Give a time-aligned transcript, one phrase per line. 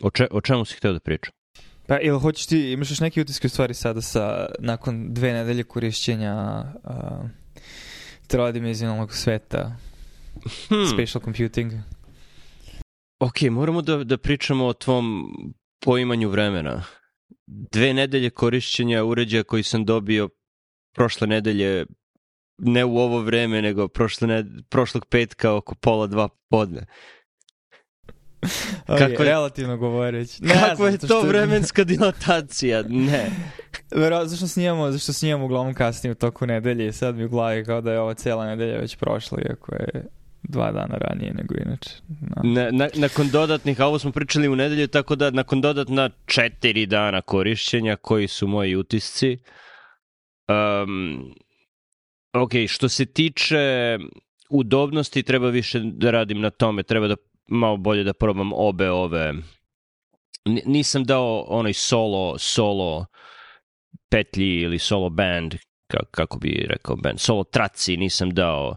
[0.00, 1.32] O, če, o čemu si hteo da pričam?
[1.86, 5.64] Pa ili hoćeš ti, imaš još neke utiske u stvari sada sa, nakon dve nedelje
[5.64, 7.28] korišćenja uh,
[8.26, 9.76] trodimenzionalnog sveta,
[10.68, 10.86] hmm.
[10.86, 11.72] spatial computing?
[13.20, 15.32] Ok, moramo da, da pričamo o tvom
[15.84, 16.84] poimanju vremena.
[17.46, 20.28] Dve nedelje korišćenja uređaja koji sam dobio
[20.94, 21.86] prošle nedelje,
[22.58, 26.86] ne u ovo vreme, nego prošle ne, prošlog petka oko pola dva podne.
[28.86, 30.44] Kako je, relativno govoreći.
[30.44, 31.20] Ne kako je to što...
[31.20, 32.82] vremenska dilatacija?
[32.88, 33.30] Ne.
[33.94, 37.64] Vero, zašto snimamo, zašto snimamo uglavnom kasnije u toku nedelje i sad mi u glavi
[37.64, 40.06] kao da je ova cijela nedelja već prošla, iako je
[40.42, 41.90] dva dana ranije nego inače.
[42.08, 42.52] No.
[42.52, 46.86] Na, na, nakon dodatnih, a ovo smo pričali u nedelju, tako da nakon dodatna četiri
[46.86, 49.38] dana korišćenja, koji su moji utisci,
[50.48, 51.34] um,
[52.32, 53.98] ok, što se tiče
[54.50, 57.16] udobnosti, treba više da radim na tome, treba da
[57.50, 59.34] malo bolje da probam obe ove
[60.44, 63.06] nisam dao onaj solo solo
[64.10, 65.54] petlji ili solo band
[66.10, 68.76] kako bi rekao band solo traci nisam dao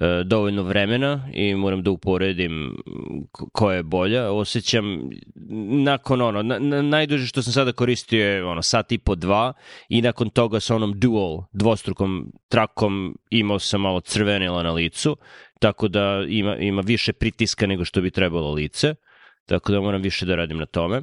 [0.00, 2.76] E, dovoljno vremena i moram da uporedim
[3.52, 4.30] koja je bolja.
[4.30, 5.10] Osjećam
[5.84, 9.52] nakon ono, na, na, najduže što sam sada koristio je ono, sat i po dva
[9.88, 15.16] i nakon toga sa onom dual dvostrukom trakom imao sam malo crvenilo na licu,
[15.58, 18.94] tako da ima, ima više pritiska nego što bi trebalo lice,
[19.46, 21.02] tako da moram više da radim na tome.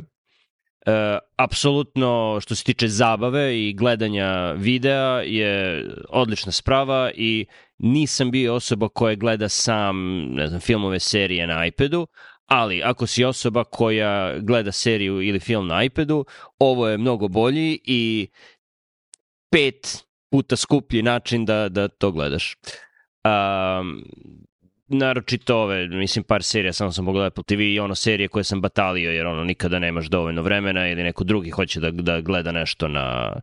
[0.86, 7.46] E, apsolutno što se tiče zabave i gledanja videa je odlična sprava i
[7.78, 9.96] nisam bio osoba koja gleda sam
[10.34, 12.08] ne znam, filmove serije na iPadu,
[12.46, 16.26] ali ako si osoba koja gleda seriju ili film na iPadu,
[16.60, 18.28] ovo je mnogo bolji i
[19.52, 22.56] pet puta skuplji način da, da to gledaš.
[23.26, 24.04] Um,
[24.88, 28.62] naročito ove, mislim par serija samo sam pogledao Apple TV i ono serije koje sam
[28.62, 32.88] batalio jer ono nikada nemaš dovoljno vremena ili neko drugi hoće da, da gleda nešto
[32.88, 33.36] na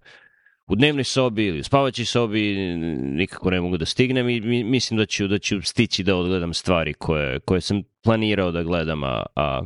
[0.67, 2.55] u dnevnoj sobi ili u spavaćoj sobi
[2.97, 6.95] nikako ne mogu da stignem i mislim da ću, da ću stići da odgledam stvari
[6.95, 9.63] koje, koje sam planirao da gledam, a, a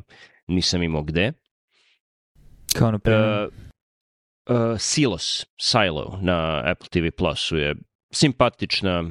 [0.47, 1.33] nisam imao gde.
[2.79, 3.47] Kao na primjer?
[3.47, 3.53] Uh,
[4.57, 7.75] uh, Silos, Silo na Apple TV Plusu je
[8.11, 9.11] simpatična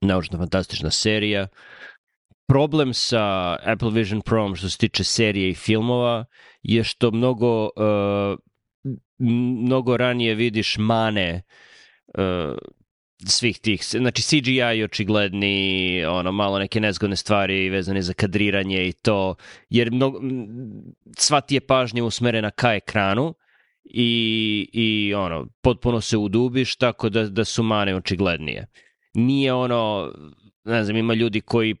[0.00, 1.46] naučno-fantastična serija.
[2.48, 6.24] Problem sa Apple Vision Pro što se tiče serije i filmova
[6.62, 8.38] je što mnogo uh,
[9.18, 11.42] mnogo ranije vidiš mane
[12.18, 12.58] uh,
[13.26, 19.34] svih tih, znači CGI očigledni, ono, malo neke nezgodne stvari vezane za kadriranje i to,
[19.68, 20.20] jer mnogo,
[21.18, 23.34] sva ti je pažnja usmerena ka ekranu
[23.84, 28.66] i, i ono, potpuno se udubiš tako da, da su mane očiglednije.
[29.14, 30.12] Nije ono,
[30.64, 31.76] ne znam, ima ljudi koji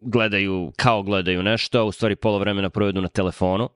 [0.00, 3.68] gledaju, kao gledaju nešto, a u stvari pola vremena provedu na telefonu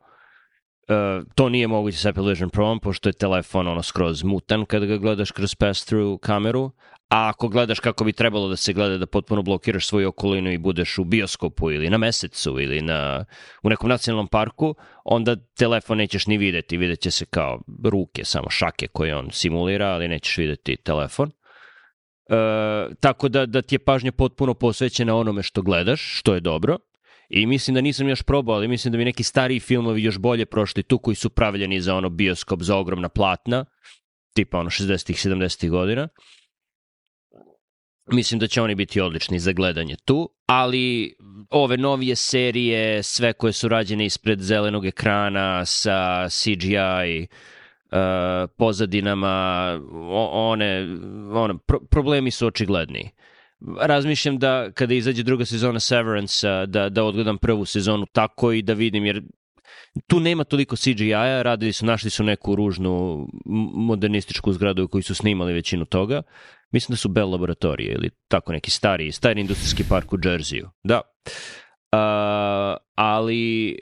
[0.88, 4.86] Uh, to nije moguće sa Apple Vision Pro, pošto je telefon ono skroz mutan kada
[4.86, 6.70] ga gledaš kroz pass-through kameru,
[7.08, 10.58] a ako gledaš kako bi trebalo da se gleda da potpuno blokiraš svoju okolinu i
[10.58, 13.24] budeš u bioskopu ili na mesecu ili na,
[13.62, 18.50] u nekom nacionalnom parku, onda telefon nećeš ni videti, vidjet će se kao ruke, samo
[18.50, 21.30] šake koje on simulira, ali nećeš videti telefon.
[22.28, 26.78] Uh, tako da, da ti je pažnja potpuno posvećena onome što gledaš, što je dobro,
[27.28, 30.46] I mislim da nisam još probao, ali mislim da bi neki stariji filmovi još bolje
[30.46, 33.64] prošli tu koji su pravljeni za ono bioskop za ogromna platna,
[34.34, 36.08] tipa ono 60-ih, 70-ih godina.
[38.12, 41.16] Mislim da će oni biti odlični za gledanje tu, ali
[41.50, 47.36] ove novije serije, sve koje su rađene ispred zelenog ekrana sa CGI, uh,
[48.56, 49.80] pozadinama,
[50.32, 50.86] one,
[51.32, 53.10] one pro, problemi su očigledni
[53.80, 58.72] razmišljam da kada izađe druga sezona Severance da, da odgledam prvu sezonu tako i da
[58.72, 59.22] vidim jer
[60.06, 63.26] tu nema toliko CGI-a, radili su, našli su neku ružnu
[63.74, 66.22] modernističku zgradu u kojoj su snimali većinu toga.
[66.70, 70.68] Mislim da su Bell laboratorije ili tako neki stari, stari industrijski park u Jerseyu.
[70.82, 71.00] Da.
[71.92, 73.76] Uh, ali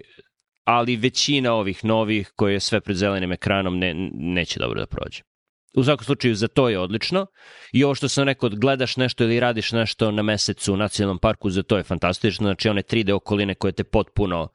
[0.65, 5.23] ali većina ovih novih koje je sve pred zelenim ekranom ne, neće dobro da prođe
[5.75, 7.27] u svakom slučaju za to je odlično.
[7.73, 11.51] I ovo što sam rekao, gledaš nešto ili radiš nešto na mesecu u nacionalnom parku,
[11.51, 12.47] za to je fantastično.
[12.47, 14.49] Znači one 3D okoline koje te potpuno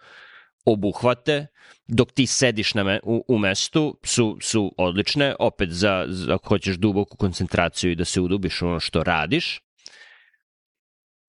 [0.65, 1.47] obuhvate,
[1.87, 5.35] dok ti sediš na me, u, u mestu, su, su odlične.
[5.39, 9.61] Opet, za, za, ako hoćeš duboku koncentraciju i da se udubiš ono što radiš.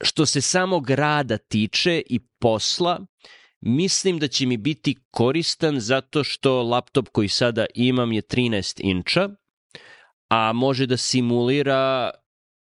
[0.05, 3.01] Što se samog rada tiče i posla,
[3.61, 9.29] mislim da će mi biti koristan zato što laptop koji sada imam je 13 inča,
[10.29, 12.11] a može da simulira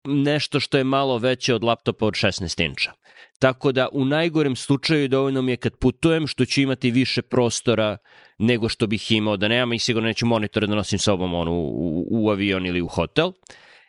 [0.08, 2.92] nešto što je malo veće od laptopa od 16 inča.
[3.40, 7.98] Tako da u najgorem slučaju dovoljno mi je kad putujem što ću imati više prostora
[8.38, 12.08] nego što bih imao da nemam i sigurno neću monitore da nosim sobom onu, u,
[12.12, 13.32] u avion ili u hotel.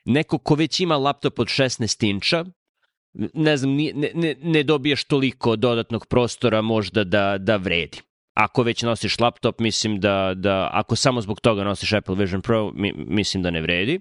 [0.04, 2.44] Neko ko već ima laptop od 16 inča,
[3.34, 7.98] ne znam, ne, ne, ne dobiješ toliko dodatnog prostora možda da, da vredi.
[8.34, 12.72] Ako već nosiš laptop, mislim da, da ako samo zbog toga nosiš Apple Vision Pro,
[12.74, 14.00] mi, mislim da ne vredi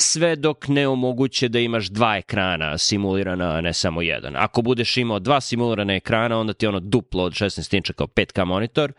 [0.00, 4.36] sve dok ne omoguće da imaš dva ekrana simulirana, a ne samo jedan.
[4.36, 8.06] Ako budeš imao dva simulirana ekrana, onda ti je ono duplo od 16 inča kao
[8.06, 8.92] 5K monitor,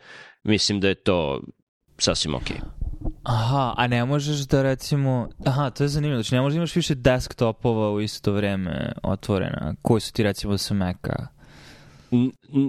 [0.44, 1.41] mislim da je to
[1.97, 2.57] sasvim okej.
[2.57, 2.78] Okay.
[3.24, 6.75] Aha, a ne možeš da recimo, aha, to je zanimljivo, znači ne možeš da imaš
[6.75, 11.39] više desktopova u isto vreme otvorena, koji su ti recimo sa Maca?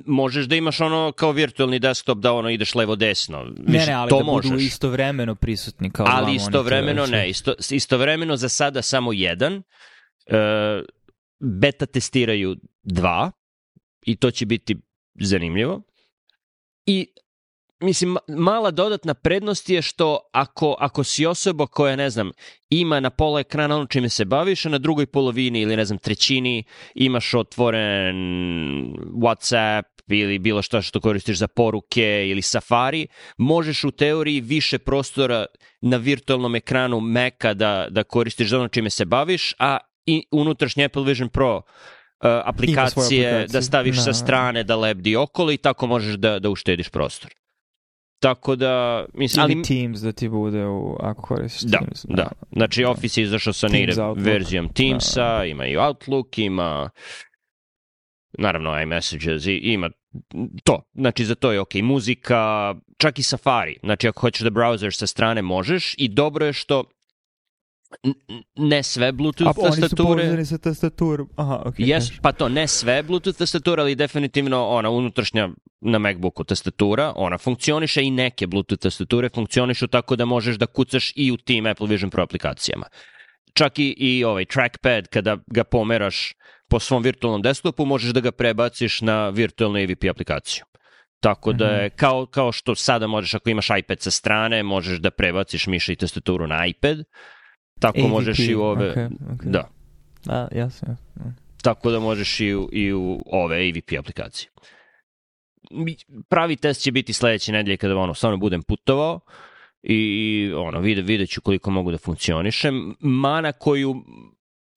[0.07, 3.45] možeš da imaš ono kao virtualni desktop da ono ideš levo desno.
[3.67, 4.51] Ne, ne, ali to da možeš.
[4.51, 9.57] budu istovremeno prisutni kao Ali istovremeno ne, isto, istovremeno za sada samo jedan.
[9.57, 10.85] Uh,
[11.41, 13.31] beta testiraju dva
[14.07, 14.77] i to će biti
[15.21, 15.83] zanimljivo.
[16.87, 17.07] I
[17.81, 22.31] mislim, mala dodatna prednost je što ako, ako si osoba koja, ne znam,
[22.71, 25.99] ima na pola ekrana ono čime se baviš, a na drugoj polovini ili, ne znam,
[25.99, 28.17] trećini imaš otvoren
[29.13, 33.07] WhatsApp ili bilo što što koristiš za poruke ili Safari,
[33.39, 35.47] možeš u teoriji više prostora
[35.81, 40.85] na virtualnom ekranu Maca da, da koristiš za ono čime se baviš, a i unutrašnji
[40.85, 41.63] Apple Vision Pro uh,
[42.45, 44.03] aplikacije da staviš no.
[44.03, 47.40] sa strane da lebdi okolo i tako možeš da, da uštediš prostor.
[48.21, 49.43] Tako da, mislim...
[49.43, 52.05] Ali Teams da ti bude u, ako koristiš da, Teams.
[52.09, 52.31] Da, da.
[52.53, 55.45] Znači Office je izašao sa native verzijom Teamsa, da.
[55.45, 56.91] ima i Outlook, ima
[58.39, 59.91] naravno iMessages i ima
[60.65, 60.83] to.
[60.95, 61.75] Znači za to je ok.
[61.75, 63.77] Muzika, čak i Safari.
[63.83, 66.85] Znači ako hoćeš da browsers sa strane možeš i dobro je što
[68.57, 70.29] ne sve Bluetooth A, tastature.
[70.29, 71.29] A oni su sa tastaturom.
[71.37, 71.75] Aha, ok.
[71.75, 75.49] Yes, pa to, ne sve Bluetooth tastatura, ali definitivno ona unutrašnja
[75.81, 81.13] na MacBooku tastatura, ona funkcioniše i neke Bluetooth tastature funkcionišu tako da možeš da kucaš
[81.17, 82.87] i u tim Apple Vision Pro aplikacijama.
[83.55, 86.35] Čak i, i ovaj trackpad, kada ga pomeraš
[86.69, 90.65] po svom virtualnom desktopu, možeš da ga prebaciš na virtualnu AVP aplikaciju.
[91.21, 91.97] Tako da je, mhm.
[91.97, 95.97] kao, kao što sada možeš, ako imaš iPad sa strane, možeš da prebaciš miša i
[95.97, 96.99] tastaturu na iPad,
[97.81, 98.95] Tako AVP, možeš i u ove...
[98.95, 99.51] Okay, okay.
[99.51, 99.69] Da.
[100.25, 100.97] Da, jasno.
[101.63, 104.51] Tako da možeš i u, i u ove AVP aplikacije.
[106.29, 109.21] Pravi test će biti sledeće nedelje kada ono, stvarno budem putovao
[109.83, 112.97] i ono, vide, vidjet ću koliko mogu da funkcionišem.
[113.01, 113.95] Mana koju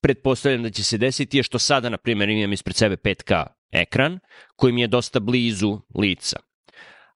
[0.02, 4.20] pretpostavljam da će se desiti je što sada, na primjer, imam ispred sebe 5K ekran
[4.56, 6.40] koji mi je dosta blizu lica.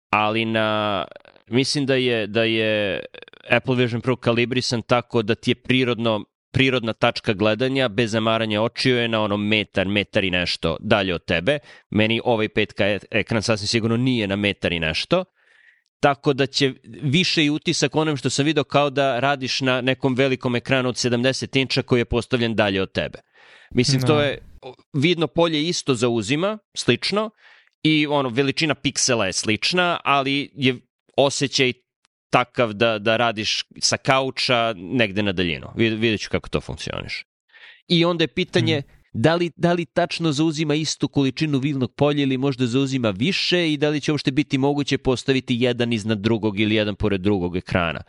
[0.10, 1.06] Ali na,
[1.48, 3.00] mislim da je, da je
[3.50, 6.25] Apple Vision Pro kalibrisan tako da ti je prirodno
[6.56, 11.25] prirodna tačka gledanja bez zamaranja očiju je na ono metar, metar i nešto dalje od
[11.25, 11.60] tebe.
[11.90, 15.25] Meni ovaj 5K ekran sasvim sigurno nije na metar i nešto.
[16.00, 16.74] Tako da će
[17.04, 20.96] više i utisak onom što sam video kao da radiš na nekom velikom ekranu od
[20.96, 23.19] 70 inča koji je postavljen dalje od tebe.
[23.72, 24.07] Mislim, no.
[24.07, 24.24] to da.
[24.24, 24.38] je
[24.94, 27.30] vidno polje isto zauzima, slično,
[27.84, 30.75] i ono, veličina piksela je slična, ali je
[31.18, 31.74] osjećaj
[32.30, 35.68] takav da, da radiš sa kauča negde na daljinu.
[35.75, 37.25] Vidjet ću kako to funkcioniš.
[37.88, 39.01] I onda je pitanje hmm.
[39.13, 43.77] da, li, da li tačno zauzima istu količinu vilnog polja ili možda zauzima više i
[43.77, 48.02] da li će uopšte biti moguće postaviti jedan iznad drugog ili jedan pored drugog ekrana.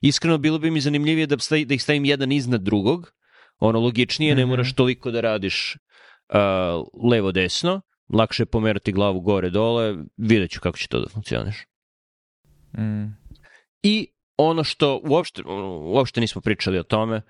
[0.00, 3.12] Iskreno, bilo bi mi zanimljivije da, stavi, da ih stavim jedan iznad drugog,
[3.58, 4.38] ono logičnije, mm -hmm.
[4.38, 4.50] ne mhm.
[4.50, 10.88] moraš toliko da radiš uh, levo-desno, lakše je pomerati glavu gore-dole, vidjet ću kako će
[10.88, 11.64] to da funkcioniš.
[12.78, 13.23] Mm.
[13.84, 15.42] I ono što uopšte,
[15.84, 17.22] uopšte nismo pričali o tome,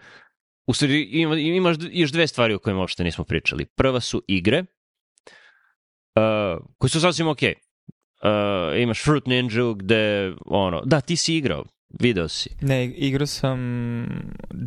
[0.67, 3.65] u stvari ima, imaš još dve stvari o kojima uopšte nismo pričali.
[3.65, 4.67] Prva su igre, uh,
[6.79, 7.55] koje su sasvim okej.
[7.55, 7.65] Okay.
[8.75, 11.65] Uh, imaš Fruit Ninja gde, ono, da, ti si igrao,
[12.01, 12.51] video si.
[12.61, 13.59] Ne, igrao sam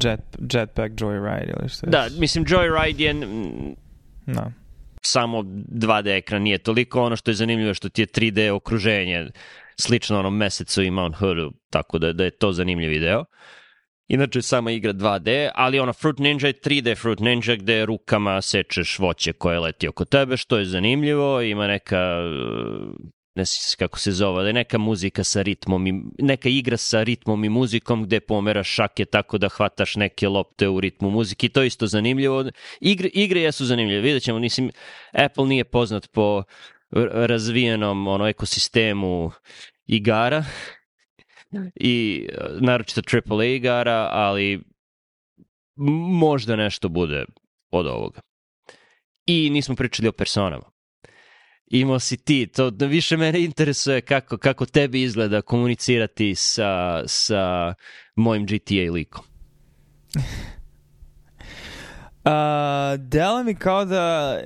[0.03, 3.13] Jet, Jetpack Joyride ili što Da, mislim Joyride je...
[4.25, 4.51] Da.
[5.01, 9.27] Samo 2D ekran nije toliko, ono što je zanimljivo što ti je 3D okruženje
[9.79, 13.25] slično onom mesecu i Mount Hoodu, tako da, da je to zanimljiv video.
[14.07, 18.99] Inače, sama igra 2D, ali ono Fruit Ninja je 3D Fruit Ninja gde rukama sečeš
[18.99, 22.21] voće koje leti oko tebe, što je zanimljivo, ima neka
[23.37, 23.43] ne
[23.77, 27.49] kako se zove, da je neka muzika sa ritmom i neka igra sa ritmom i
[27.49, 31.67] muzikom gde pomeraš šake tako da hvataš neke lopte u ritmu muzike i to je
[31.67, 32.45] isto zanimljivo.
[32.81, 34.71] Igre, igre jesu zanimljive, vidjet ćemo, mislim,
[35.11, 36.43] Apple nije poznat po
[37.11, 39.31] razvijenom ono ekosistemu
[39.85, 40.45] igara
[41.75, 42.27] i
[42.59, 44.63] naročito AAA igara, ali
[46.19, 47.25] možda nešto bude
[47.71, 48.21] od ovoga.
[49.25, 50.71] I nismo pričali o personama.
[51.67, 57.73] Imao si ti, to da više mene interesuje kako, kako tebi izgleda komunicirati sa, sa
[58.15, 59.25] mojim GTA likom.
[62.27, 64.37] Uh, delo mi kao da...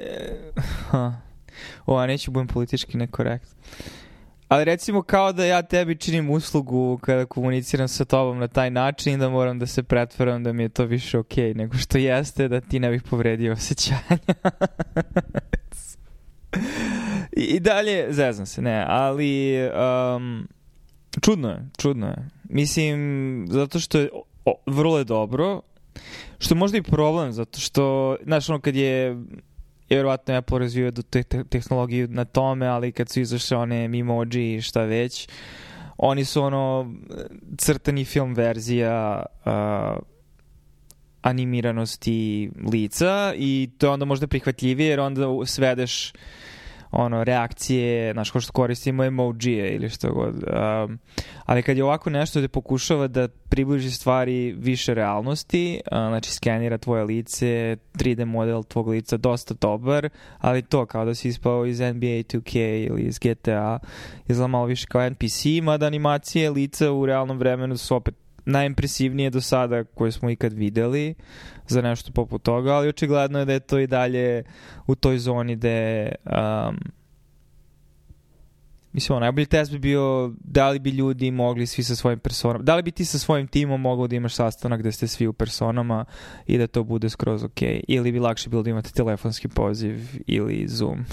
[0.94, 1.31] Uh,
[1.86, 3.56] o, neću budem politički nekorekt.
[4.48, 9.20] Ali recimo kao da ja tebi činim uslugu kada komuniciram sa tobom na taj način
[9.20, 12.48] da moram da se pretvaram da mi je to više okej okay, nego što jeste
[12.48, 14.02] da ti ne bih povredio osjećanja.
[17.38, 19.58] I, I dalje, zeznam se, ne, ali
[20.16, 20.48] um,
[21.22, 22.30] čudno je, čudno je.
[22.50, 22.98] Mislim,
[23.50, 24.10] zato što je
[24.46, 25.62] o, vrlo je dobro,
[26.40, 29.18] što je možda i problem, zato što, znaš, ono kad je
[29.92, 34.62] je verovatno Apple razvio te tehnologiju na tome, ali kad su izašle one Mimoji i
[34.62, 35.28] šta već,
[35.98, 36.94] oni su ono
[37.58, 39.52] crtani film verzija uh,
[41.22, 46.14] animiranosti lica i to je onda možda prihvatljivije jer onda svedeš
[46.92, 50.36] ono, reakcije, znaš, ko što koristimo emojije ili što god.
[50.36, 51.00] Um,
[51.46, 56.78] ali kad je ovako nešto da pokušava da približi stvari više realnosti, uh, znači skenira
[56.78, 61.80] tvoje lice, 3D model tvog lica, dosta dobar, ali to kao da si ispao iz
[61.80, 63.80] NBA 2K ili iz GTA,
[64.28, 69.42] izgleda malo više kao NPC, mada animacije lica u realnom vremenu su opet najimpresivnije do
[69.42, 71.16] sada koje smo ikad videli
[71.68, 74.44] za nešto poput toga, ali očigledno je da je to i dalje
[74.88, 76.78] u toj zoni gde um,
[78.94, 82.76] Mislim, najbolji test bi bio da li bi ljudi mogli svi sa svojim personama, da
[82.76, 86.06] li bi ti sa svojim timom mogao da imaš sastanak gde ste svi u personama
[86.48, 90.68] i da to bude skroz ok, ili bi lakše bilo da imate telefonski poziv ili
[90.68, 91.06] Zoom.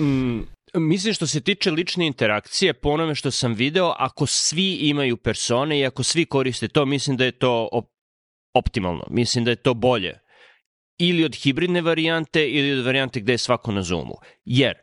[0.00, 0.40] Mm,
[0.74, 5.78] Mislim što se tiče lične interakcije, po onome što sam video, ako svi imaju persone
[5.78, 7.92] i ako svi koriste to, mislim da je to op
[8.54, 9.04] optimalno.
[9.10, 10.18] Mislim da je to bolje.
[10.98, 14.14] Ili od hibridne varijante ili od varijante gde je svako na Zoomu.
[14.44, 14.74] Jer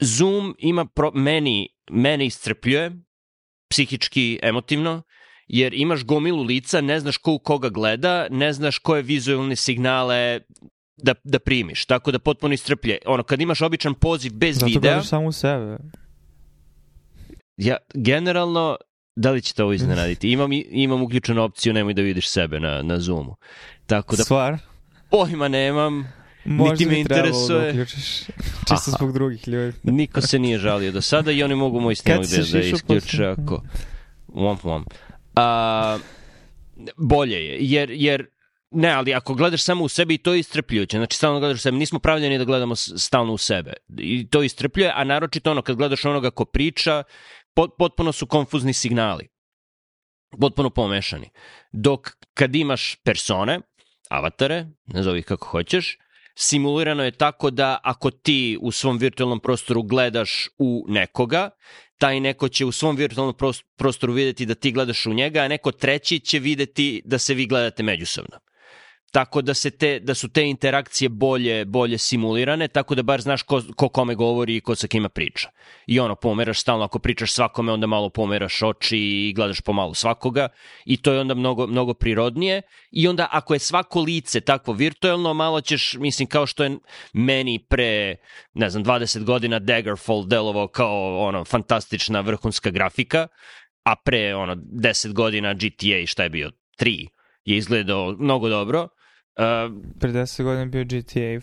[0.00, 2.90] Zoom ima pro, meni, mene iscrpljuje
[3.70, 5.02] psihički, emotivno,
[5.46, 10.40] jer imaš gomilu lica, ne znaš ko u koga gleda, ne znaš koje vizualne signale
[11.02, 12.98] da, da primiš, tako da potpuno istrplje.
[13.06, 14.94] Ono, kad imaš običan poziv bez Zato videa...
[14.94, 15.78] Zato samo u sebe.
[17.56, 18.76] Ja, generalno,
[19.16, 20.30] da li će to ovo iznenaditi?
[20.32, 23.36] Imam, imam uključenu opciju nemoj da vidiš sebe na, na Zoomu.
[23.86, 24.24] Tako da...
[24.24, 24.58] Stvar?
[25.10, 26.12] Pojma nemam.
[26.44, 27.60] Možda niti me da interesuje.
[27.60, 28.22] Da uključiš,
[28.68, 29.76] čisto zbog drugih ljudi.
[29.92, 33.62] Niko se nije žalio do sada i oni mogu moj snimak da, da isključe ako...
[34.28, 34.84] Womp womp.
[35.36, 35.98] A,
[36.96, 38.26] bolje je, jer, jer
[38.70, 41.62] Ne, ali ako gledaš samo u sebe i to je istrpljujuće, znači stalno gledaš u
[41.62, 43.72] sebe, nismo pravljeni da gledamo stalno u sebe.
[43.98, 47.02] I to istrpljuje, a naročito ono kad gledaš onoga ko priča,
[47.54, 49.28] pot, potpuno su konfuzni signali,
[50.40, 51.30] potpuno pomešani.
[51.72, 53.60] Dok kad imaš persone,
[54.10, 55.98] avatare, nazovi kako hoćeš,
[56.34, 61.50] simulirano je tako da ako ti u svom virtualnom prostoru gledaš u nekoga,
[61.98, 63.34] taj neko će u svom virtualnom
[63.76, 67.46] prostoru videti da ti gledaš u njega, a neko treći će videti da se vi
[67.46, 68.38] gledate međusobno
[69.10, 73.42] tako da se te da su te interakcije bolje bolje simulirane tako da bar znaš
[73.42, 75.48] ko, ko kome govori i ko sa kima priča.
[75.86, 80.48] I ono pomeraš stalno ako pričaš svakome onda malo pomeraš oči i gledaš pomalo svakoga
[80.84, 85.34] i to je onda mnogo mnogo prirodnije i onda ako je svako lice takvo virtuelno
[85.34, 86.78] malo ćeš mislim kao što je
[87.12, 88.16] meni pre
[88.54, 93.26] ne znam 20 godina Daggerfall delovao kao ono fantastična vrhunska grafika
[93.84, 96.50] a pre ono 10 godina GTA šta je bio
[96.80, 97.08] 3
[97.44, 98.88] je izgledao mnogo dobro
[100.00, 101.40] Pre 10 godina bio GTA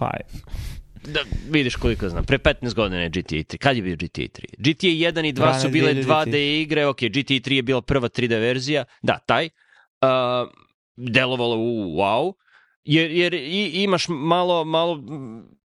[0.00, 0.08] 5.
[1.04, 2.24] Da, vidiš koliko znam.
[2.24, 3.58] Pre 15 godina je GTA 3.
[3.58, 4.28] Kad je bio GTA 3?
[4.58, 8.08] GTA 1 i 2 Rane su bile 2D igre, ok, GTA 3 je bila prva
[8.08, 9.44] 3D verzija, da, taj.
[9.44, 10.08] Uh,
[10.96, 12.32] delovalo u wow,
[12.84, 15.02] jer, jer i, imaš malo, malo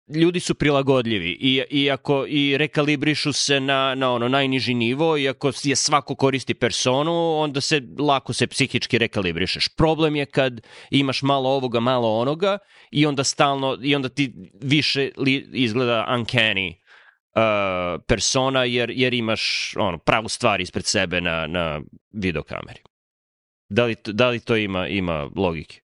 [0.09, 5.29] ljudi su prilagodljivi i, i ako i rekalibrišu se na, na ono najniži nivo i
[5.29, 9.69] ako je svako koristi personu, onda se lako se psihički rekalibrišeš.
[9.69, 12.59] Problem je kad imaš malo ovoga, malo onoga
[12.91, 14.33] i onda stalno, i onda ti
[14.63, 21.47] više li, izgleda uncanny uh, persona jer, jer imaš ono, pravu stvar ispred sebe na,
[21.47, 21.81] na
[22.13, 22.81] videokameri.
[23.69, 25.81] Da li, da li to ima, ima logike?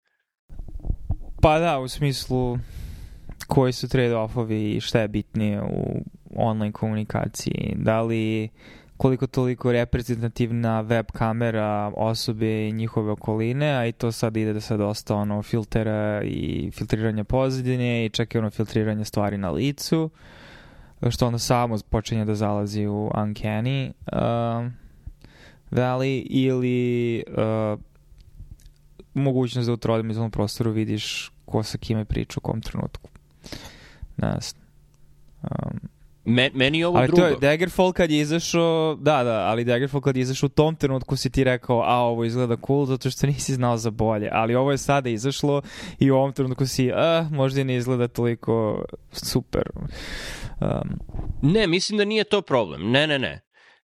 [1.42, 2.58] Pa da, u smislu
[3.48, 6.02] koji su trade-offovi i šta je bitnije u
[6.36, 7.74] online komunikaciji.
[7.76, 8.48] Da li
[8.96, 14.60] koliko toliko reprezentativna web kamera osobe i njihove okoline, a i to sad ide da
[14.60, 20.10] se dosta ono filtera i filtriranja pozadine i čak i ono filtriranje stvari na licu,
[21.10, 24.72] što onda samo počinje da zalazi u uncanny uh,
[25.70, 27.80] valley ili uh,
[29.14, 33.10] mogućnost da u trodimenzionalnom prostoru vidiš ko sa kime priča u kom trenutku.
[34.16, 34.62] Ne znam.
[35.42, 35.80] Um,
[36.24, 37.22] Me, meni je ovo ali drugo.
[37.22, 40.76] to je Daggerfall kad je izašao, da, da, ali Daggerfall kad je izašao u tom
[40.76, 44.54] trenutku si ti rekao, a ovo izgleda cool zato što nisi znao za bolje, ali
[44.54, 45.62] ovo je sada izašlo
[45.98, 49.62] i u ovom trenutku si, a, možda i ne izgleda toliko super.
[50.60, 50.98] Um,
[51.42, 52.90] Ne, mislim da nije to problem.
[52.90, 53.40] Ne, ne, ne.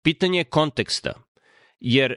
[0.02, 1.12] Pitanje je konteksta.
[1.80, 2.14] Jer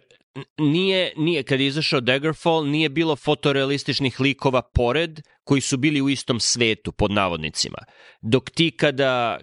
[0.58, 6.10] nije, nije, kad je izašao Daggerfall, nije bilo fotorealističnih likova pored koji su bili u
[6.10, 7.78] istom svetu, pod navodnicima.
[8.22, 9.40] Dok ti kada,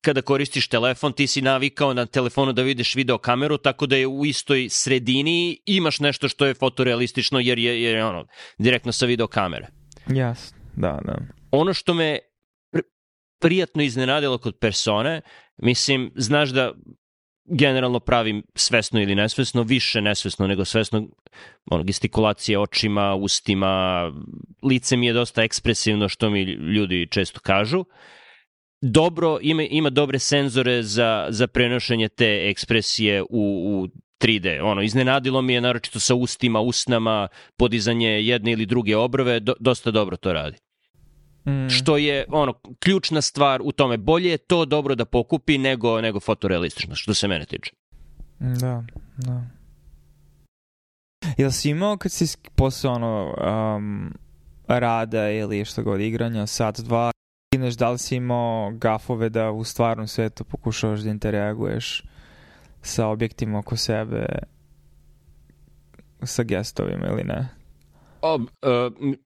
[0.00, 4.06] kada koristiš telefon, ti si navikao na telefonu da vidiš video kameru, tako da je
[4.06, 8.26] u istoj sredini imaš nešto što je fotorealistično jer je, jer je ono,
[8.58, 9.66] direktno sa video kamere.
[10.08, 11.18] jasno, da, da.
[11.50, 12.18] ono što me
[12.74, 12.88] pr-
[13.40, 15.20] prijatno iznenadilo kod persone,
[15.56, 16.72] mislim, znaš da
[17.44, 21.08] generalno pravim svesno ili nesvesno, više nesvesno nego svesno,
[21.70, 24.02] ono, gestikulacije očima, ustima,
[24.62, 27.84] lice mi je dosta ekspresivno, što mi ljudi često kažu.
[28.80, 33.88] Dobro, ima, ima dobre senzore za, za prenošenje te ekspresije u, u
[34.20, 34.62] 3D.
[34.62, 39.90] Ono, iznenadilo mi je naročito sa ustima, usnama, podizanje jedne ili druge obrve, do, dosta
[39.90, 40.56] dobro to radi
[41.46, 41.68] Mm.
[41.68, 43.96] što je ono ključna stvar u tome.
[43.96, 47.72] Bolje je to dobro da pokupi nego nego fotorealistično, što se mene tiče.
[48.38, 48.84] Da,
[49.16, 49.42] da.
[51.36, 53.34] Jel si imao kad si posle ono
[53.76, 54.14] um,
[54.68, 57.10] rada ili što god igranja, sat, dva,
[57.52, 62.02] skineš, da li si imao gafove da u stvarnom svetu pokušavaš da interaguješ
[62.82, 64.26] sa objektima oko sebe
[66.22, 67.61] sa gestovima ili ne?
[68.22, 68.44] O, uh,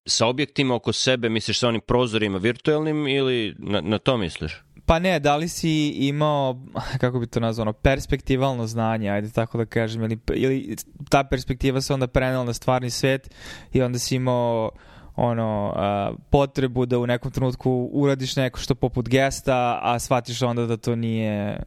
[0.07, 4.63] sa objektima oko sebe, misliš sa onim prozorima virtualnim ili na, na to misliš?
[4.87, 6.65] Pa ne, da li si imao,
[7.01, 10.77] kako bi to nazvano, perspektivalno znanje, ajde tako da kažem, ili, ili
[11.09, 13.31] ta perspektiva se onda prenela na stvarni svet
[13.73, 14.71] i onda si imao
[15.17, 20.67] ono, a, potrebu da u nekom trenutku uradiš neko što poput gesta, a shvatiš onda
[20.67, 21.59] da to nije...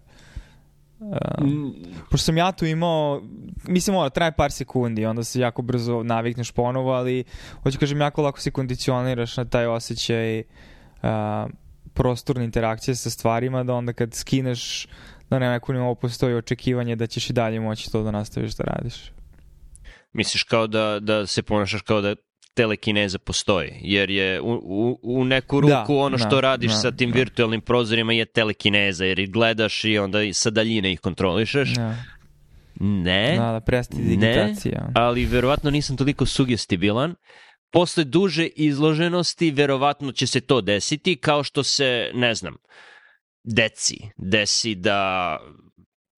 [1.02, 1.44] A,
[2.10, 3.22] pošto sam ja tu imao,
[3.68, 7.24] mislim ono, traje par sekundi, onda se jako brzo navikneš ponovo, ali
[7.64, 10.44] hoću kažem, jako lako se kondicioniraš na taj osjećaj
[11.02, 11.48] a,
[11.94, 14.88] prostorne interakcije sa stvarima, da onda kad skineš
[15.30, 18.64] da na neku nivou postoji očekivanje da ćeš i dalje moći to da nastaviš da
[18.64, 19.12] radiš.
[20.14, 22.16] Misliš kao da, da se ponašaš kao da
[22.54, 26.78] telekineza postoji, jer je u, u, u neku ruku Da, ono što da, radiš da,
[26.78, 27.18] sa tim da.
[27.18, 31.78] virtualnim prozorima je telekineza, jer ih gledaš i onda sa daljine ih kontrolišeš.
[31.78, 31.96] Ja.
[32.80, 33.36] Ne.
[33.38, 33.60] Da, da
[34.18, 34.56] Ne.
[34.96, 37.16] ali verovatno nisam toliko sugestibilan.
[37.72, 42.56] Posle duže izloženosti verovatno će se to desiti, kao što se, ne znam,
[43.44, 45.38] deci desi da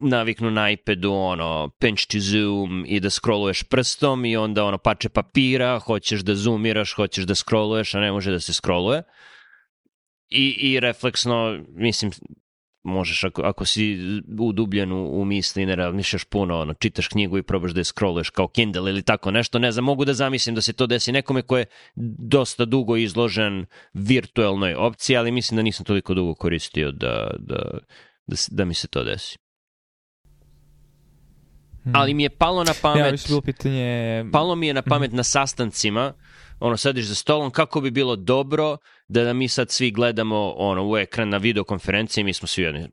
[0.02, 5.10] naviknu na iPadu ono pinch to zoom i da scrolluješ prstom i onda ono pače
[5.10, 9.04] papira, hoćeš da zoomiraš, hoćeš da scrolluješ, a ne može da se scrolluje.
[10.30, 12.12] I, i refleksno, mislim,
[12.84, 13.98] možeš ako, ako si
[14.40, 18.30] udubljen u, u misli, ne razmišljaš puno, ono, čitaš knjigu i probaš da je scrolluješ
[18.30, 21.42] kao Kindle ili tako nešto, ne znam, mogu da zamislim da se to desi nekome
[21.42, 21.66] ko je
[22.30, 27.78] dosta dugo izložen virtuelnoj opciji, ali mislim da nisam toliko dugo koristio da, da,
[28.28, 29.38] da, da mi se to desi.
[31.84, 31.96] Hmm.
[31.96, 33.06] Ali mi je palo na pamet...
[33.06, 34.26] Ja, bilo pitanje...
[34.32, 36.14] Palo mi je na pamet na sastancima,
[36.60, 40.90] ono, sediš za stolom, kako bi bilo dobro da, da mi sad svi gledamo ono,
[40.90, 42.88] u ekran na videokonferenciji, mi smo svi jedni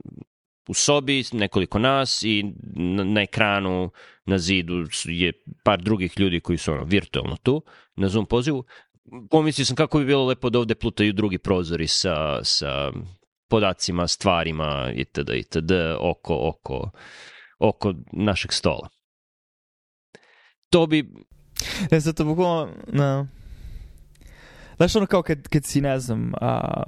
[0.69, 2.45] u sobi, nekoliko nas i
[2.77, 3.91] na, na ekranu,
[4.27, 7.63] na zidu je par drugih ljudi koji su ono, virtualno tu,
[7.97, 8.65] na Zoom pozivu.
[9.31, 12.93] Pomislio sam kako bi bilo lepo da ovde plutaju drugi prozori sa, sa
[13.49, 15.31] podacima, stvarima itd.
[15.35, 15.73] itd.
[15.99, 16.91] oko, oko,
[17.59, 18.89] oko našeg stola.
[20.71, 21.05] To bi
[21.91, 23.27] Ne, zato bukvalno, no.
[24.77, 26.83] Znaš ono kao kad, kad si, ne znam, a,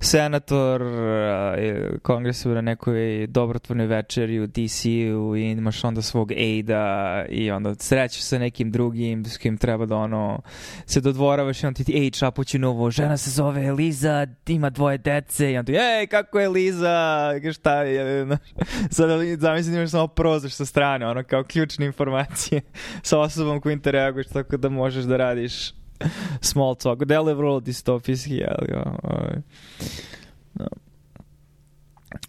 [0.00, 7.24] senator a, ili kongresu na nekoj dobrotvornoj večeri u DC-u i imaš onda svog aida
[7.28, 10.40] i onda srećeš sa nekim drugim s kim treba da ono
[10.86, 14.98] se dodvoravaš i on ti ti ej čapući novo žena se zove Eliza ima dvoje
[14.98, 15.52] dece.
[15.52, 17.32] I on ti ej kako je Eliza?
[17.52, 18.26] Šta je
[18.90, 22.60] sad zamislim da imaš samo prozor sa strane ono kao ključne informacije
[23.02, 25.72] sa osobom koju interaguješ tako da možeš da radiš
[26.40, 27.04] small talk.
[27.04, 28.68] Delo je vrlo distopijski, ali...
[29.02, 29.36] Ovaj,
[30.54, 30.66] no.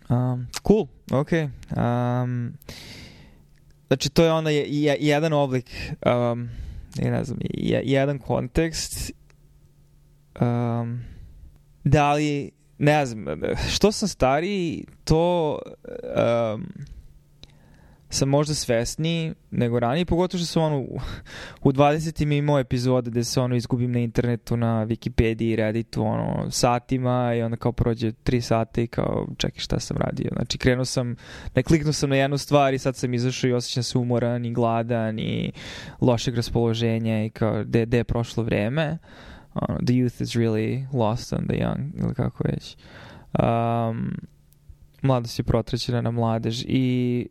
[0.09, 1.31] um, cool, ok.
[1.31, 2.53] Um,
[3.87, 5.71] znači, to je onda je, je, jedan oblik,
[6.05, 6.49] um,
[7.01, 9.11] ne znam, je, jedan kontekst.
[10.41, 11.01] Um,
[11.83, 13.25] da li, ne znam,
[13.75, 15.59] što sam stariji, to
[16.53, 16.67] um,
[18.09, 20.99] sam možda svesniji nego ranije, pogotovo što sam ono u,
[21.69, 22.25] u 20.
[22.25, 27.41] mi imao epizode gde se ono izgubim na internetu, na Wikipediji, Redditu, ono, satima i
[27.41, 30.29] onda kao prođe 3 sata i kao čekaj šta sam radio.
[30.35, 31.15] Znači krenuo sam,
[31.55, 34.53] ne kliknuo sam na jednu stvar i sad sam izašao i osjećam se umoran i
[34.53, 35.51] gladan i
[36.01, 38.97] lošeg raspoloženja i kao gde, gde je prošlo vreme.
[39.53, 42.77] Ono, the youth is really lost on the young, ili kako već.
[43.39, 44.11] Um,
[45.01, 47.27] mladost je protrećena na mladež i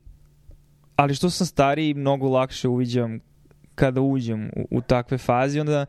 [0.99, 3.21] ali što sam stariji mnogo lakše uviđam
[3.75, 5.87] kada uđem u, u takve faze onda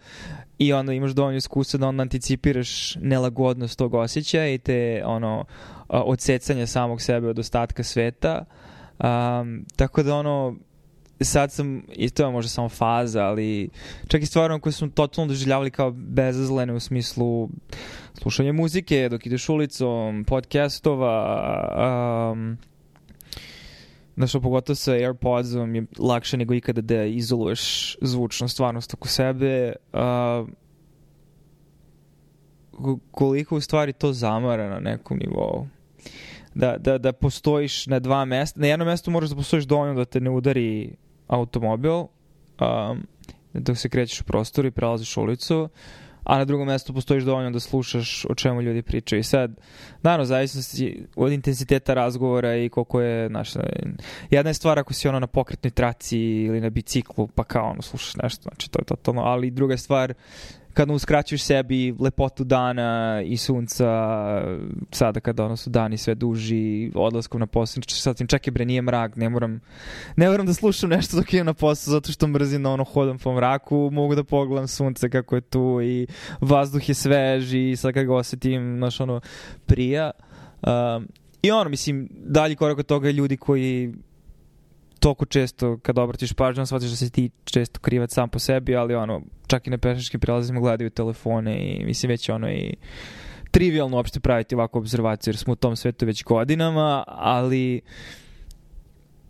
[0.58, 5.46] i onda imaš dovoljno iskustva da onda anticipiraš nelagodnost tog osjećaja i te ono
[5.88, 8.46] odsecanje samog sebe od ostatka sveta.
[9.00, 10.56] Um, tako da ono
[11.22, 13.70] sad sam, i to je možda samo faza, ali
[14.08, 17.50] čak i stvarno koje smo totalno doživljavali kao bezazlene u smislu
[18.14, 22.58] slušanja muzike dok ideš ulicom, podcastova, um,
[24.20, 29.76] Znaš, pogotovo sa Airpodsom je lakše nego ikada da izoluješ zvučnu stvarnost oko sebe.
[29.94, 30.50] Uh,
[33.12, 35.68] koliko u stvari to zamara na nekom nivou.
[36.56, 38.60] Da, da, da postojiš na dva mesta.
[38.60, 40.96] Na jednom mestu moraš da postojiš dovoljno da te ne udari
[41.28, 43.08] automobil um,
[43.54, 45.70] dok se krećeš u prostoru i prelaziš ulicu
[46.24, 49.20] a na drugom mestu postojiš dovoljno da slušaš o čemu ljudi pričaju.
[49.20, 49.52] I sad,
[50.02, 53.50] naravno, zavisnosti od intenziteta razgovora i koliko je, znaš,
[54.30, 57.82] jedna je stvar ako si ono na pokretnoj traci ili na biciklu, pa kao ono
[57.82, 60.14] slušaš nešto, znači to je totalno, ali druga stvar
[60.74, 63.86] kada uskraćuješ sebi lepotu dana i sunca,
[64.92, 68.82] sada kada ono su dani sve duži, odlaskom na posao, sad tim čekaj bre, nije
[68.82, 69.60] mrak, ne moram,
[70.16, 73.18] ne moram da slušam nešto dok idem na posao zato što mrzim da ono hodam
[73.18, 76.08] po mraku, mogu da pogledam sunce kako je tu i
[76.42, 79.22] vazduh je svež i sad kad ga osetim, znaš ono,
[79.66, 80.12] prija.
[80.62, 81.08] Um,
[81.42, 83.94] I ono, mislim, dalji korak od toga je ljudi koji
[85.00, 88.96] toliko često kad obratiš pažnju, shvatiš da se ti često krivac sam po sebi, ali
[88.96, 92.76] ono, čak i na pešačkim prilazima gledaju telefone i mislim već ono i
[93.52, 97.82] trivialno uopšte praviti ovakvu observaciju jer smo u tom svetu već godinama, ali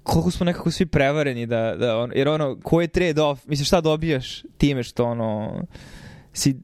[0.03, 3.65] koliko smo nekako svi prevareni da, da ono, jer ono, ko je trade off, mislim
[3.65, 5.61] šta dobijaš time što ono
[6.33, 6.55] si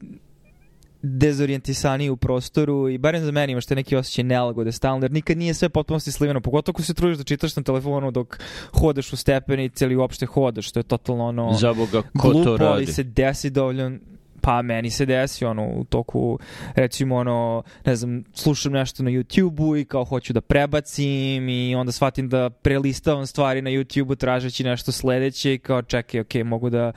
[1.05, 5.37] dezorientisaniji u prostoru i barem za meni imaš te neki osjećaj nelagode stalno, jer nikad
[5.37, 8.39] nije sve potpuno sliveno, pogotovo ako se trudiš da čitaš na telefonu dok
[8.71, 12.57] hodeš u stepenici ili uopšte hodaš, što je totalno ono za Boga, ko glupo, to
[12.57, 12.71] radi?
[12.71, 13.97] ali se desi dovoljno
[14.41, 16.39] pa meni se desi ono u toku
[16.75, 21.91] recimo ono ne znam slušam nešto na YouTubeu i kao hoću da prebacim i onda
[21.91, 26.91] shvatim da prelistavam stvari na YouTubeu tražeći nešto sledeće i kao čekaj ok mogu da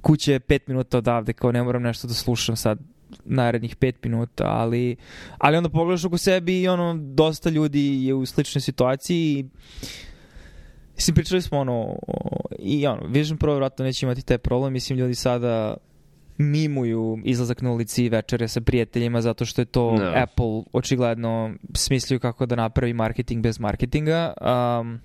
[0.00, 2.78] kuće je pet minuta odavde kao ne moram nešto da slušam sad
[3.24, 4.96] narednih pet minuta, ali,
[5.38, 9.44] ali onda pogledaš oko sebi i ono, dosta ljudi je u sličnoj situaciji i
[10.96, 11.96] Mislim, pričali smo ono,
[12.58, 15.76] i ono, Vision Pro vratno neće imati te problem, mislim, ljudi sada
[16.38, 20.12] mimuju izlazak na ulici i večere sa prijateljima zato što je to no.
[20.14, 24.32] Apple očigledno smislio kako da napravi marketing bez marketinga.
[24.80, 25.00] Um,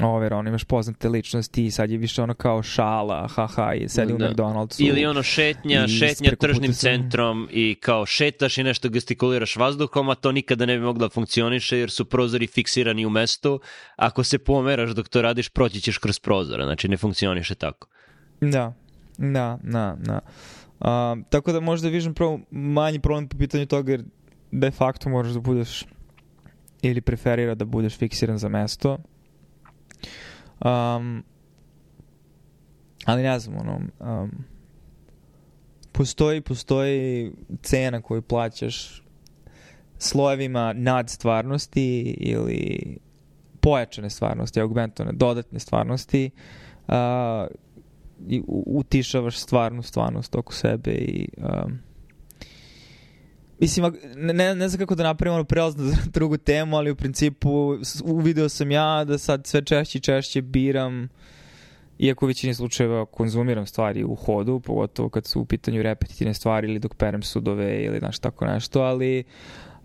[0.00, 4.12] Over, ono, imaš poznate ličnosti i sad je više ono kao šala, haha, i sedi
[4.18, 4.26] da.
[4.26, 4.88] u McDonald'su.
[4.88, 10.32] Ili ono šetnja, šetnja tržnim centrom i kao šetaš i nešto gestikuliraš vazduhom, a to
[10.32, 13.60] nikada ne bi moglo da funkcioniše jer su prozori fiksirani u mestu.
[13.96, 17.88] Ako se pomeraš dok to radiš, proći ćeš kroz prozora, znači ne funkcioniše tako.
[18.40, 18.74] Da,
[19.18, 20.20] da, da, da.
[20.80, 24.04] Uh, tako da možda Vision Pro manji problem po pitanju toga jer
[24.50, 25.84] de facto moraš da budeš
[26.82, 28.98] ili preferira da budeš fiksiran za mesto
[30.64, 31.24] Um,
[33.04, 34.30] ali ne znam, ono, um,
[35.92, 39.02] postoji, postoji cena koju plaćaš
[39.98, 42.80] slojevima nad stvarnosti ili
[43.60, 46.30] pojačane stvarnosti, augmentovane, dodatne stvarnosti
[46.88, 46.94] uh,
[48.28, 51.78] i utišavaš stvarnu stvarnost oko sebe i um,
[53.62, 57.78] Mislim, ne, ne znam kako da napravimo ono prelaz na drugu temu, ali u principu
[58.04, 61.08] uvideo sam ja da sad sve češće i češće biram
[61.98, 66.68] iako u većini slučajeva konzumiram stvari u hodu, pogotovo kad su u pitanju repetitivne stvari
[66.68, 69.24] ili dok perem sudove ili znaš tako nešto, ali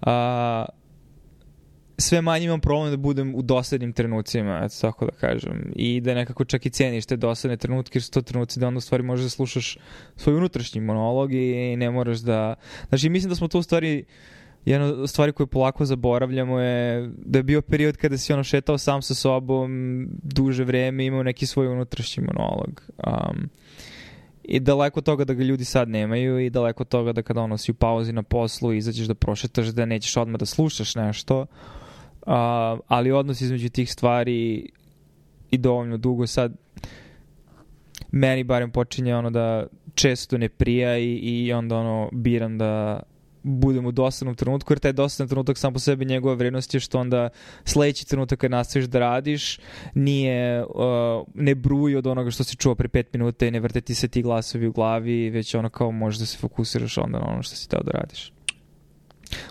[0.02, 0.66] a,
[1.97, 5.71] sve manje imam problem da budem u dosadnim trenucima, eto tako da kažem.
[5.75, 8.77] I da nekako čak i ceniš te dosadne trenutke, jer su to trenuci da onda
[8.77, 9.77] u stvari možeš da slušaš
[10.15, 12.55] svoj unutrašnji monolog i ne moraš da...
[12.89, 14.05] Znači, mislim da smo to u stvari
[14.65, 18.77] jedna od stvari koje polako zaboravljamo je da je bio period kada si ono šetao
[18.77, 22.81] sam sa sobom duže vreme imao neki svoj unutrašnji monolog.
[23.07, 23.49] Um,
[24.43, 27.71] I daleko toga da ga ljudi sad nemaju i daleko toga da kada ono si
[27.71, 31.45] u pauzi na poslu izađeš da prošetaš da nećeš odmah da slušaš nešto,
[32.88, 34.70] ali odnos između tih stvari
[35.52, 36.54] i dovoljno dugo sad
[38.12, 43.00] meni barem počinje ono da često ne prija i, i onda ono biram da
[43.44, 47.00] budem u dosadnom trenutku, jer taj dosadan trenutak sam po sebi njegova vrednost je što
[47.00, 47.30] onda
[47.66, 49.60] sledeći trenutak kad nastaviš da radiš
[49.94, 50.72] nije, uh,
[51.34, 54.08] ne bruji od onoga što si čuo pre pet minuta i ne vrte ti se
[54.08, 57.56] ti glasovi u glavi, već ono kao možeš da se fokusiraš onda na ono što
[57.56, 58.37] si teo da radiš.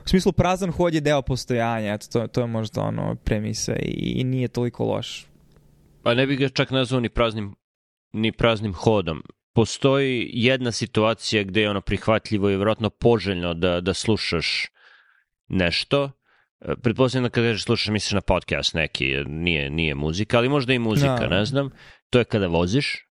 [0.04, 4.12] U smislu prazan hod je deo postojanja, eto, to, to je možda ono premisa i,
[4.16, 5.26] i nije toliko loš.
[6.02, 7.54] Pa ne bih ga čak nazvao ni praznim,
[8.12, 9.22] ni praznim hodom
[9.56, 14.66] postoji jedna situacija gde je ono prihvatljivo i vjerojatno poželjno da, da slušaš
[15.48, 16.10] nešto.
[16.60, 20.72] E, pretpostavljam da kada kažeš slušaš misliš na podcast neki, nije, nije muzika, ali možda
[20.72, 21.28] i muzika, no.
[21.28, 21.38] Da.
[21.38, 21.70] ne znam.
[22.10, 23.05] To je kada voziš,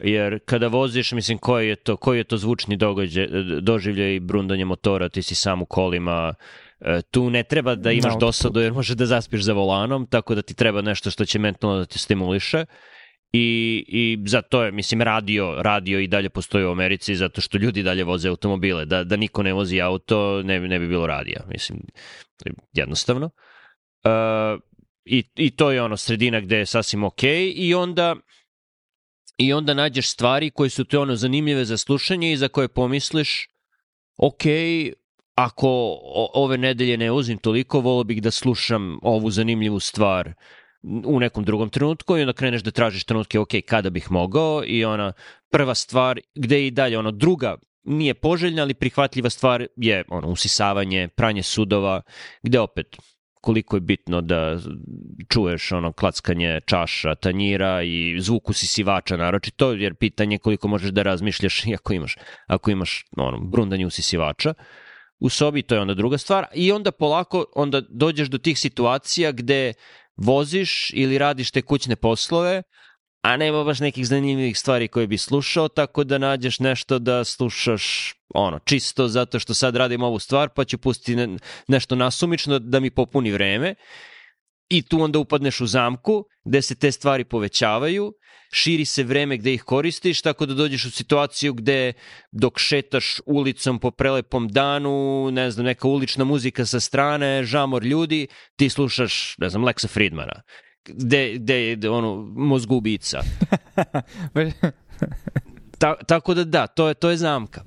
[0.00, 3.28] jer kada voziš, mislim, koji je to, koji je to zvučni događaj,
[3.60, 6.34] doživljaj brundanje motora, ti si sam u kolima,
[6.80, 10.34] e, tu ne treba da imaš no, dosadu jer može da zaspiš za volanom, tako
[10.34, 12.64] da ti treba nešto što će mentalno da te stimuliše
[13.32, 17.82] I, i zato je, mislim, radio, radio i dalje postoji u Americi zato što ljudi
[17.82, 18.84] dalje voze automobile.
[18.84, 21.40] Da, da niko ne vozi auto, ne ne bi bilo radija.
[21.48, 21.78] Mislim,
[22.72, 23.30] jednostavno.
[24.04, 24.60] Uh,
[25.04, 27.22] i, I to je ono sredina gde je sasvim ok
[27.54, 28.16] i onda
[29.38, 33.48] i onda nađeš stvari koje su te ono zanimljive za slušanje i za koje pomisliš
[34.16, 34.42] ok,
[35.34, 35.98] ako
[36.34, 40.32] ove nedelje ne uzim toliko, volio bih da slušam ovu zanimljivu stvar
[40.82, 44.84] u nekom drugom trenutku i onda kreneš da tražiš trenutke, ok, kada bih mogao i
[44.84, 45.12] ona
[45.50, 51.08] prva stvar gde i dalje, ono druga nije poželjna, ali prihvatljiva stvar je ono usisavanje,
[51.08, 52.02] pranje sudova,
[52.42, 52.96] gde opet
[53.42, 54.58] koliko je bitno da
[55.28, 61.02] čuješ ono klackanje čaša, tanjira i zvuk usisivača naročito, jer pitanje je koliko možeš da
[61.02, 64.54] razmišljaš ako imaš, ako imaš ono, brundanje usisivača
[65.20, 66.46] u sobi, to je onda druga stvar.
[66.54, 69.72] I onda polako onda dođeš do tih situacija gde
[70.16, 72.62] voziš ili radiš te kućne poslove,
[73.22, 78.14] a nema baš nekih zanimljivih stvari koje bi slušao, tako da nađeš nešto da slušaš
[78.34, 81.28] ono, čisto zato što sad radim ovu stvar, pa ću pustiti ne,
[81.68, 83.74] nešto nasumično da mi popuni vreme.
[84.68, 88.12] I tu onda upadneš u zamku gde se te stvari povećavaju,
[88.52, 91.92] širi se vreme gde ih koristiš, tako da dođeš u situaciju gde
[92.32, 98.26] dok šetaš ulicom po prelepom danu, ne znam, neka ulična muzika sa strane, žamor ljudi,
[98.56, 100.42] ti slušaš, ne znam, Lexa Friedmana,
[100.84, 103.20] gde, gde je ono, mozgubica.
[105.78, 107.62] Ta, tako da da, to je, to je zamka.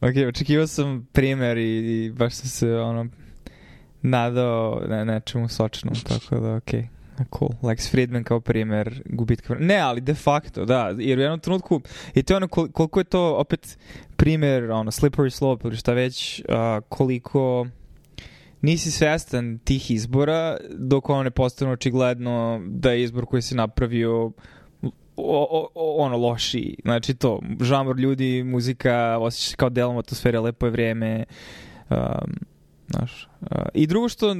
[0.00, 3.06] Ok, očekivao sam primer i, i baš sam se ono
[4.02, 6.48] nadao ne, nečemu sočnom, tako da.
[6.48, 6.86] Okay.
[7.38, 7.50] Cool.
[7.62, 9.54] Lex Friedman kao primer gubitka.
[9.54, 10.94] Ne, ali de facto, da.
[10.98, 11.80] Jer u jednom trenutku,
[12.14, 13.78] i to je ono koliko je to opet
[14.16, 17.66] primer, ono, slippery slope ili šta već, uh, koliko
[18.62, 24.32] nisi svestan tih izbora dok ono ne postane očigledno da je izbor koji si napravio
[25.16, 26.76] o, o, ono loši.
[26.82, 31.24] Znači to, žamor ljudi, muzika, osjećaš kao delom atmosfere, lepo je vreme.
[31.90, 32.32] Um,
[32.90, 33.28] znaš.
[33.40, 34.30] Uh, I drugo što...
[34.30, 34.36] Uh,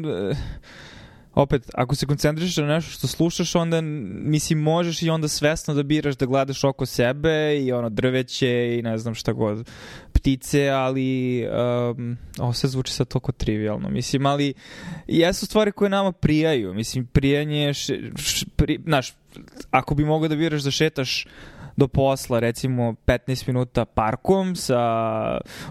[1.35, 5.82] opet, ako se koncentrišeš na nešto što slušaš, onda, mislim, možeš i onda svesno da
[5.82, 9.68] biraš da gledaš oko sebe i ono, drveće i ne znam šta god,
[10.22, 11.44] ptice, ali
[11.96, 14.54] um, ovo sve zvuči sad toliko trivialno, mislim, ali
[15.06, 17.94] jesu stvari koje nama prijaju, mislim, prijanje, š,
[18.56, 19.14] pri, znaš,
[19.70, 21.26] ako bi mogao da biraš da šetaš
[21.76, 24.82] do posla recimo 15 minuta parkom sa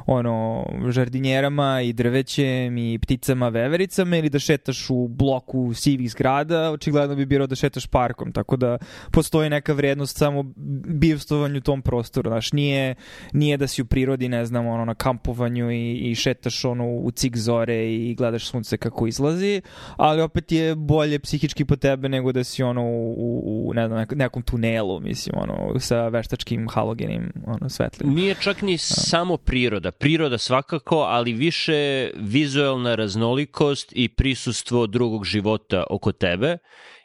[0.05, 7.15] ono žardinjerama i drvećem i pticama vevericama ili da šetaš u bloku sivih zgrada, očigledno
[7.15, 8.77] bi birao da šetaš parkom, tako da
[9.11, 10.43] postoji neka vrednost samo
[10.85, 12.95] bivstovanju tom prostoru, znaš, nije,
[13.33, 17.11] nije da si u prirodi, ne znam, ono, na kampovanju i, i šetaš ono u
[17.11, 19.61] cik zore i gledaš sunce kako izlazi,
[19.97, 24.05] ali opet je bolje psihički po tebe nego da si ono u, u ne znam,
[24.15, 28.13] nekom tunelu, mislim, ono, sa veštačkim halogenim ono, svetlima.
[28.13, 29.91] Nije čak ni samo priroda.
[29.91, 36.57] Priroda svakako, ali više vizualna raznolikost i prisustvo drugog života oko tebe.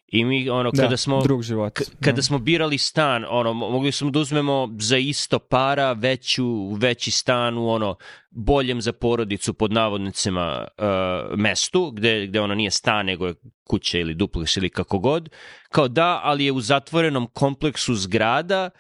[0.09, 1.81] I mi, ono, da, kada smo, drug život.
[2.01, 2.23] kada da.
[2.23, 7.69] smo birali stan, ono, mogli smo da uzmemo za isto para veću, veći stan u,
[7.69, 7.97] ono,
[8.31, 13.99] boljem za porodicu pod navodnicima uh, mestu, gde, gde ona nije stan, nego je kuća
[13.99, 15.29] ili dupleks ili kako god.
[15.69, 18.71] Kao da, ali je u zatvorenom kompleksu zgrada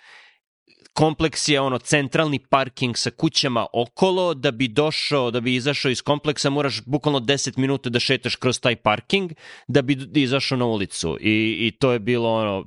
[0.96, 6.02] kompleks je ono centralni parking sa kućama okolo, da bi došao, da bi izašao iz
[6.02, 9.32] kompleksa moraš bukvalno 10 minuta da šetaš kroz taj parking
[9.68, 12.64] da bi izašao na ulicu i, i to je bilo ono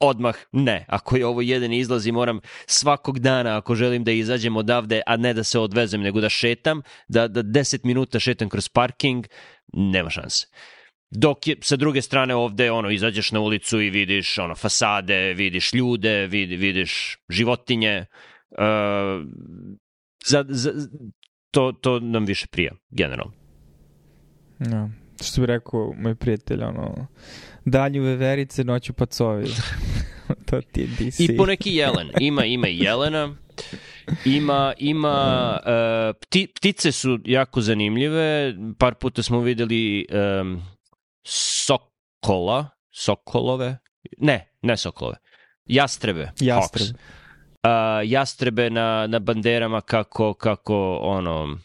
[0.00, 0.84] odmah ne.
[0.88, 5.16] Ako je ovo jedan izlaz i moram svakog dana ako želim da izađem odavde, a
[5.16, 9.26] ne da se odvezem nego da šetam, da, da 10 minuta šetam kroz parking,
[9.72, 10.46] nema šanse.
[11.10, 15.72] Dok je, sa druge strane ovde, ono, izađeš na ulicu i vidiš, ono, fasade, vidiš
[15.72, 18.06] ljude, vid, vidiš životinje,
[18.50, 19.26] uh,
[20.24, 20.72] za, za,
[21.50, 23.32] to, to nam više prija, generalno.
[24.58, 24.88] Ja.
[25.22, 27.06] Što bi rekao moj prijatelj, ono,
[27.64, 29.46] danju veverice, noću pacovi.
[30.50, 31.20] to ti je DC.
[31.20, 32.10] I poneki jelen.
[32.20, 33.36] Ima, ima i jelena.
[34.24, 38.54] Ima, ima, uh, pti, ptice su jako zanimljive.
[38.78, 40.06] Par puta smo videli
[40.40, 40.62] um,
[41.28, 43.76] sokola, sokolove,
[44.18, 45.16] ne, ne sokolove,
[45.66, 46.30] jastrebe.
[46.40, 46.98] Jastrebe.
[47.62, 51.58] Uh, jastrebe na, na banderama kako, kako ono,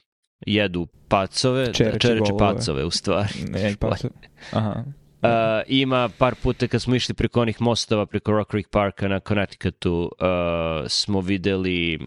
[0.46, 3.34] jedu pacove, Čereče čereče pacove u stvari.
[3.50, 4.10] Ne, pa su...
[4.52, 4.84] Aha.
[5.24, 5.30] Uh,
[5.68, 9.94] ima par puta kad smo išli preko onih mostova, preko Rock Creek Parka na Connecticutu,
[9.94, 12.00] uh, smo videli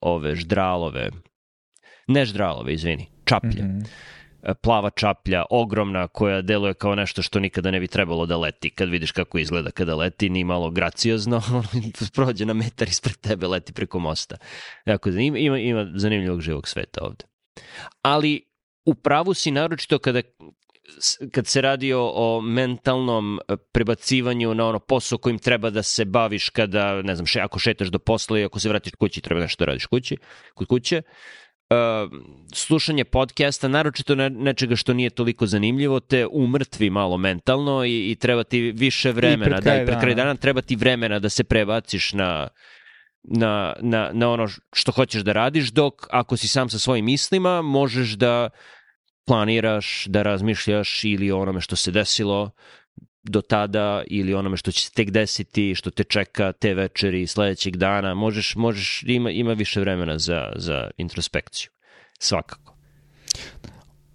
[0.00, 1.10] ove ždralove,
[2.06, 3.62] ne ždralove, izvini, čaplje.
[3.62, 3.78] Mhm.
[3.78, 3.84] Uh,
[4.62, 8.70] Plava čaplja, ogromna, koja deluje kao nešto što nikada ne bi trebalo da leti.
[8.70, 11.42] Kad vidiš kako izgleda kada leti, ni malo graciozno,
[12.14, 14.36] prođe na metar ispred tebe, leti preko mosta.
[14.86, 17.24] Jako, ima, ima, ima zanimljivog živog sveta ovde.
[18.02, 18.42] Ali
[18.84, 20.22] u pravu si naročito kada
[21.32, 26.04] kad se radi o, o mentalnom e, prebacivanju na ono posao kojim treba da se
[26.04, 29.40] baviš kada, ne znam, še, ako šetaš do posla i ako se vratiš kući, treba
[29.40, 30.16] nešto da radiš kući,
[30.54, 31.02] kod kuće.
[31.06, 31.43] Uh,
[32.54, 38.16] slušanje podcasta, naročito ne, nečega što nije toliko zanimljivo, te umrtvi malo mentalno i, i
[38.16, 39.60] treba ti više vremena.
[39.60, 40.26] kraj da, i pred kraj dana.
[40.26, 42.48] dana treba ti vremena da se prebaciš na,
[43.22, 47.62] na, na, na ono što hoćeš da radiš, dok ako si sam sa svojim mislima,
[47.62, 48.50] možeš da
[49.26, 52.50] planiraš, da razmišljaš ili o onome što se desilo
[53.24, 57.76] do tada ili onome što će se tek desiti, što te čeka te večeri, sledećeg
[57.76, 61.70] dana, možeš, možeš ima, ima više vremena za, za introspekciju.
[62.18, 62.76] Svakako.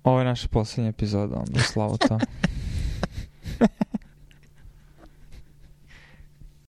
[0.04, 2.20] Ovo je naša poslednja epizoda, onda slavo to.